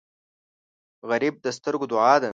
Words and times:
غریب 1.09 1.35
د 1.45 1.47
سترګو 1.57 1.85
دعا 1.91 2.15
ده 2.21 2.29